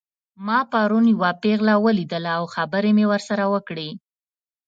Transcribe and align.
ما 0.45 0.59
پرون 0.71 1.05
یوه 1.13 1.31
پیغله 1.43 1.75
ولیدله 1.85 2.31
او 2.39 2.45
خبرې 2.55 2.91
مې 2.97 3.05
ورسره 3.11 3.43
وکړې 3.53 3.89